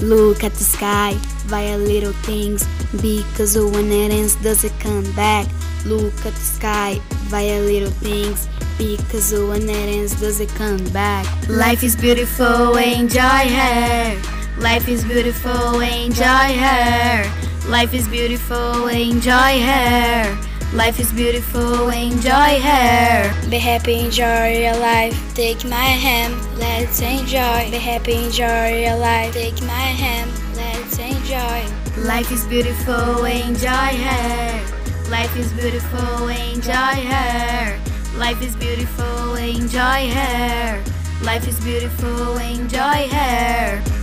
[0.00, 1.12] Look at the sky,
[1.46, 2.66] via little things,
[3.02, 5.46] because when it ends doesn't come back.
[5.84, 11.26] Look at the sky, via little things, because when it ends doesn't come back.
[11.48, 14.16] Life is beautiful, enjoy her.
[14.58, 16.24] Life is beautiful, enjoy
[16.56, 17.68] her.
[17.68, 20.49] Life is beautiful, enjoy her.
[20.72, 23.50] Life is beautiful, enjoy her.
[23.50, 25.34] Be happy, enjoy your life.
[25.34, 27.68] Take my hand, let's enjoy.
[27.72, 29.34] Be happy, enjoy your life.
[29.34, 31.66] Take my hand, let's enjoy.
[32.06, 35.10] Life is beautiful, enjoy her.
[35.10, 37.80] Life is beautiful, enjoy her.
[38.16, 40.84] Life is beautiful, enjoy her.
[41.24, 43.99] Life is beautiful, enjoy her.